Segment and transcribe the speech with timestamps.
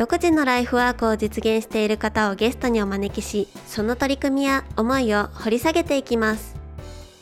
[0.00, 6.56] 独自のライフワークを実現している方をゲストにお招きしその取り組みや思いを掘り下げていきます。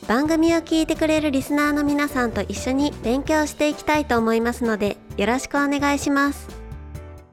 [0.07, 6.47] 番組を聞いてくれるリスナーの皆さんと一緒に勉強していきたいと思いますのでよろしくお願いします。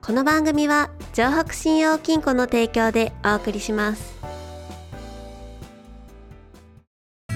[0.01, 4.15] この番組は城北信用金庫の提供でお送りします。
[7.29, 7.33] 降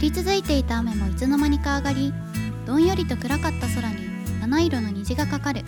[0.00, 2.14] り続いていた雨もいつの間にか上がり
[2.64, 3.96] どんよりと暗かった空に
[4.40, 5.62] 七色の虹がかかる。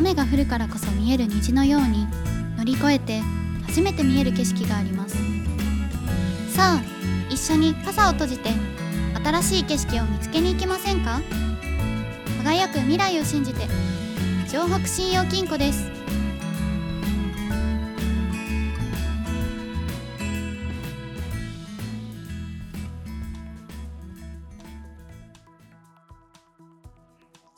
[0.00, 2.06] 雨が降るからこそ見える虹のように
[2.56, 3.20] 乗り越えて
[3.66, 5.14] 初めて見える景色があります。
[6.48, 6.82] さあ
[7.28, 8.48] 一緒に傘を閉じて
[9.22, 11.20] 新しい景色を見つけに行きませんか？
[12.42, 13.68] 輝く未来を信じて
[14.48, 15.99] 城北信用金庫です。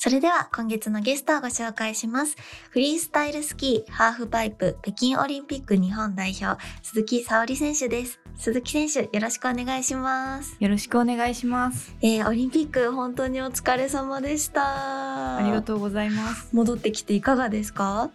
[0.02, 2.34] それでは今月のゲストをご紹介します。
[2.70, 8.18] フリースタイルスキー、ハーフパイプ、北京オリンピック日本代表、鈴木沙織選手です。
[8.34, 10.56] 鈴木選手、よろしくお願いします。
[10.58, 11.94] よろしくお願いします。
[12.02, 15.36] えー、オリンピック本当にお疲れ様でした。
[15.36, 16.48] ありがとうございます。
[16.52, 18.10] 戻ってきていかがですか？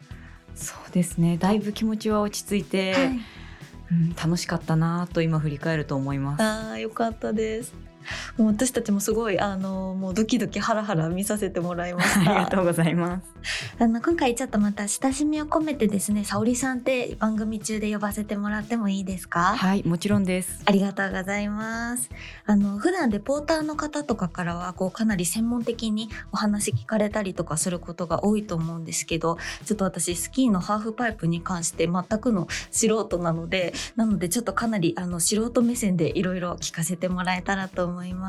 [0.55, 1.37] そうですね。
[1.37, 3.19] だいぶ気持ちは落ち着いて、はい。
[3.91, 6.43] うん、楽しかったなと今振り返ると思います。
[6.43, 7.73] ああ、よかったです。
[8.37, 12.31] もう私たちもすごいあのもうドキドキハラハラ見させてもらいましあた。
[12.33, 13.27] りがとうございます。
[13.79, 19.55] あの今回ちょっとまた親しみを込めてですね、沙織さんって番組中で呼ばせてもらってもいいですか？
[19.57, 20.61] はい、もちろんです。
[20.65, 22.09] ありがとうございます。
[22.45, 38.26] あの普段レポーターの方とかからはこうかなり専門的にお話聞かれたりとかすることが多いと思うんですけど、ちょっと私スキーのハーフパイプに関して全くの素人なので、なのでちょっとかなりあの素人目線でいろいろ聞かせてもらえたらと思います。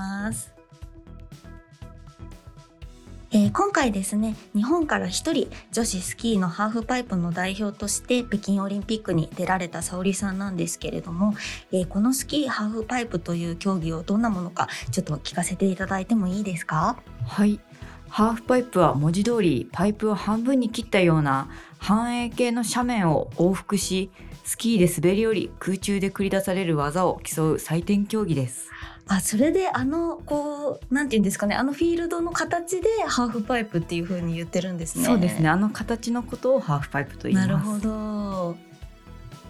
[3.31, 11.34] えー今回ですね日本から一人女子スキーのハーフパイプの代表として北京オリンピックに出られた沙織さんなんですけれども、
[11.70, 16.97] えーこのスキーハーフパイプという競技をどんなものかちょっと聞かせていただいてもいいですか？
[17.26, 17.60] はい。
[18.09, 24.10] ハーフパイプは文字通りパイプを半分に切ったような半円形の斜面を往復し、
[24.44, 28.70] スキーで滑り降り空中で繰り出される技を競う採点競技です。
[29.09, 35.05] あそれであのこうなんていうんですかねあのフィールドの形でハーフパイプっていう風に言ってるんですね。
[35.05, 35.49] そうですね。
[35.49, 37.49] あの形のことをハーフパイプと言います。
[37.49, 38.18] なるほど。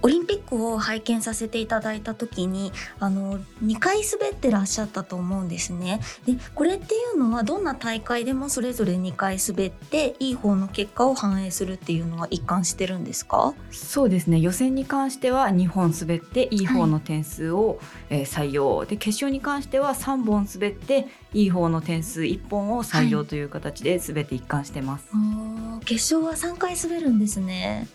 [0.03, 6.01] オリンピックを拝見させていただいた時にあの2回滑ってらっしゃったと思うんですね。
[6.27, 13.55] でこれっていうのはどんな大会でもそれぞれ2回滑っていい方の結果を反映するっていうのは一貫してるんですか？
[13.71, 14.39] そうですね。
[14.41, 17.81] 予選に関しては2本滑っていい方の点数を、
[18.11, 18.85] えー採用。
[18.85, 27.87] で決勝に関しては3本滑っていい方の点数1本を採用という形で全て一貫してます、あー決勝は3回滑るんですね。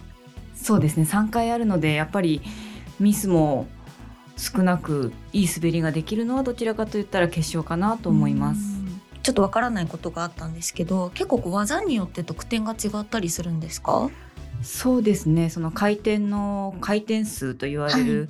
[0.55, 1.03] そうですね。
[1.03, 2.41] 3回あるのでやっぱり
[2.99, 3.67] ミスも
[4.37, 8.61] 少なくいい滑りができるのはどちらかといったら決勝かなと思います。
[8.61, 9.01] うん。
[9.21, 14.09] ちょっとわからないことがあったんですけど結構こう技によって得点が違ったりするんですか？
[14.61, 15.49] そうですね。
[15.49, 18.29] その回転の回転数と言われる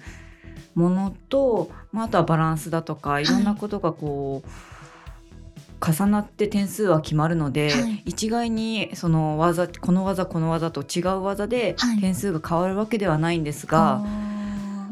[0.76, 4.50] ものと、まあ、あとはバランスだとかいろんなことがこう、
[5.86, 8.04] 重なって点数は決まるので、はい。
[8.06, 12.00] 一概にその技この技この技と違う技ではい。
[12.00, 14.02] 点数が変わるわけではないんですが、あー。
[14.02, 14.34] まあ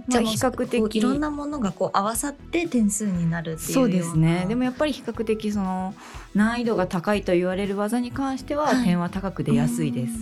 [0.08, 4.46] じゃあ比較的いろんなものがこう合わさって点数になるっていうそうですね。
[4.48, 5.94] でももやっぱり比較的その
[6.34, 8.84] 難易度が高いと言われる技に関しては、はい。
[8.84, 10.14] 点は高く出やすいです。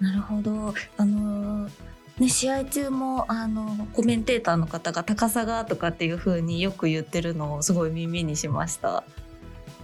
[0.00, 0.74] なるほど。
[0.96, 1.70] あのー
[2.18, 9.02] ね、試合中もあのコメンテーターの方が高さがとかっていう風によく言ってるのをすごい耳にしました。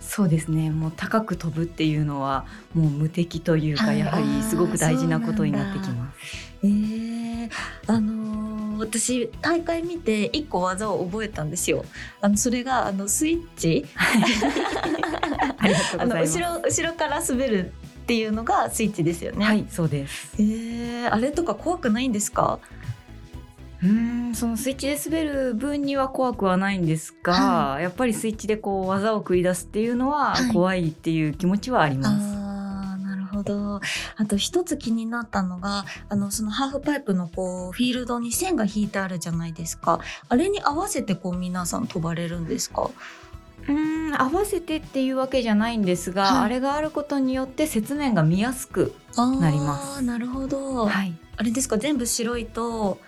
[0.01, 6.19] そうですねもう高く飛ぶっていうのはもう無敵というか、はいやはりすごく大事なことになってきます。
[6.63, 7.51] えー、
[7.87, 11.85] あのー私大会見て一個技を覚えたんですよ。
[12.23, 13.85] あのそれがあのスイッチ
[15.99, 16.15] あの。
[16.17, 17.73] 後ろ後ろから滑る
[18.03, 19.45] っていうのがスイッチですよね。
[19.45, 20.35] はい、そうです。
[20.39, 22.59] えー、あれとか怖くないんですか？
[23.83, 32.09] うーん、そのスイッチで滑る分には怖くはないんですが、はやっぱりスイッチでこう技を繰り出すっていうのははい怖いっていう気持ちはあります。
[32.11, 33.81] あーなるほほど。
[34.17, 40.01] あと一つ気になったのが、あの、そのハーフパイプのこう、フィールドに線が引いてあるじゃないですか。
[40.29, 42.91] あれに合わせてこう、皆さん飛ばれるんですか？
[43.69, 50.87] うん合わせてっていうわけじゃないんですが、はいあれがあることによって説明が見やすく、ななりますなるほど。
[50.87, 52.99] はい、あれですか、全部白いと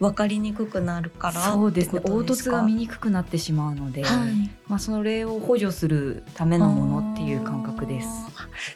[0.00, 4.50] 分かりにくくなるからそうですね凹凸が見にくくなってしまうので、はい。
[4.66, 8.08] まあ、それを補助するためのものっていう感覚です。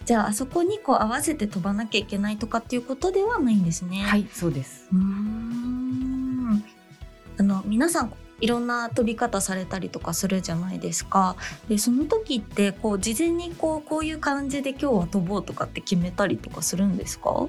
[0.04, 4.02] じゃあ、あそこにこう合わせて飛ばなきゃいけないとかっていうことではないんですね。
[4.02, 6.64] はいそうですうーん
[7.38, 11.34] あの皆さんいろんな飛び方されたりとかするじゃないですか。
[11.68, 17.48] でその時ってこう事前にこうこういう感じで今日は飛ぼうとかって決めたりとかするんですか？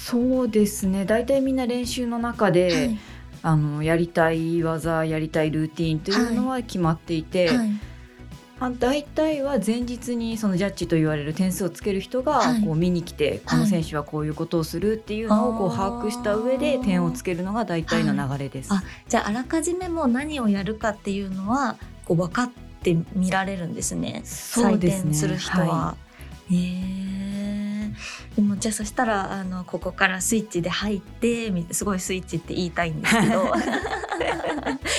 [0.00, 1.04] はそうですね。
[1.04, 2.96] 大体みんな練習の中で、
[3.42, 7.70] あのやりたい技やりたいルーティンというのは決まっていて、はい。
[8.58, 12.62] まあ、大体は前日にそのジャッジと言われる点数をつける人がはい。
[12.62, 18.72] こう見に来て、この選手はこういうことをするっていうのをこう把握した上で点をつけるのが大体の流れです。
[18.72, 22.50] あじゃああらかじめもう何をやるかっていうのはこう分かっ
[22.82, 24.22] て見られるんですね。
[24.24, 25.10] そうですね。
[25.10, 25.96] 採点する人は。
[26.50, 27.19] へえ
[28.36, 33.52] でもじゃあそしたらあのここからスイッチで入ってみすごいスイッチって言いたいんですけど。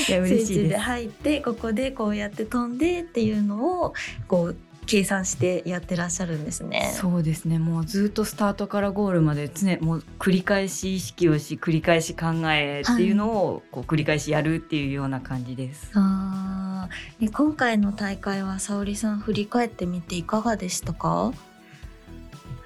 [0.10, 0.80] いやスイッチで嬉しいです。
[0.82, 3.94] 入ってここでこうやって飛んでっていうのを
[4.28, 4.58] こう
[4.88, 6.92] 計算してやってらっしゃるんですね。
[6.96, 15.90] そうですねもうずっとスタートからゴールまで常もう繰り返し意識をし繰り返し考えっていうのをこう繰り返しやるっていうような感じです。
[15.94, 21.32] あーえ今回の大会は沙織さん振り返ってみていかがでしたか？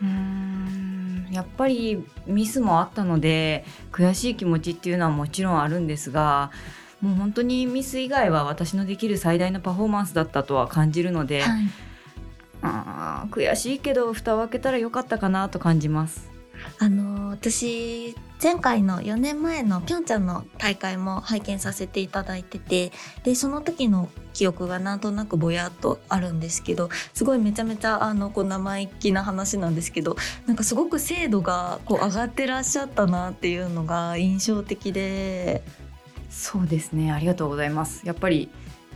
[0.02, 0.45] うーん
[1.36, 6.52] やっぱりミスもあったので悔しい気持ちっていうのはもちろんあるんですが
[7.02, 11.66] もう本当にミス以外は私のできる最大のパフォーマンスだったとは感じるので、はい。
[12.62, 16.30] あー悔しいけど蓋を開けたらよかったかなと感じます。
[16.80, 22.92] あの私前回の4年前のピョンチャンの大会も拝見させていただいてて
[23.24, 35.64] でその時の記憶がなんとなくぼやっとあるんですけどすごいめちゃめちゃあのこう生意気な話なんですけどなんかすごく精度がこう上がってらっしゃったなっていうのが印象的で
[36.30, 38.06] そうですねありがとうございます。
[38.06, 38.50] やっぱり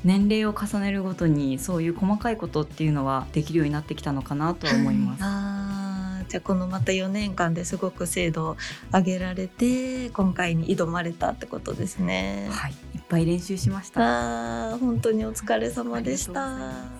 [0.03, 5.58] 年齢を重ねるごとにそういう細かいことっていうのはできるようになってきたのかなとは思います。
[6.30, 8.58] じゃあこのまた4年間ですごく精度を
[8.94, 12.48] 上げられて今回に挑まれたってことですね。
[12.52, 14.72] はい、いっぱい練習しました。
[14.72, 17.00] あー本当にお疲れ様でした。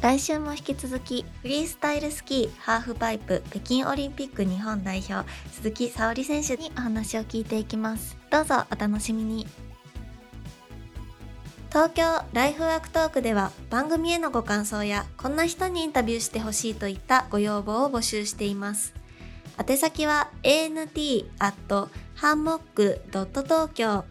[0.00, 9.46] 来週も引き続きフリースタイルスキーハーフパイプ北京オリンピック日本代表鈴木沙織選手にお話を聞いていきますどうぞお楽しみに
[11.74, 18.94] 東京ライフワークトークでは番組へのご感想やこんな人にインタビューしてほしいといったご要望を募集しています。
[19.58, 24.04] 宛先は ant アットハンモックドット東京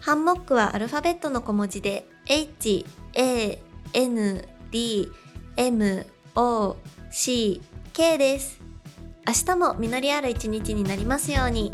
[0.00, 3.60] ハンモックはアルファベットの小文字で h a
[3.92, 5.12] n d
[5.56, 6.76] m o
[7.12, 7.62] c
[7.92, 8.60] k です。
[9.24, 11.70] 明日も実りある一日になりますように。